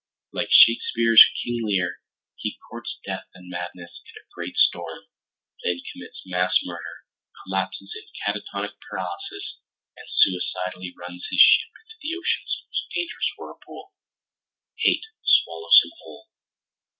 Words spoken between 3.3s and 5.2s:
and madness in a great storm,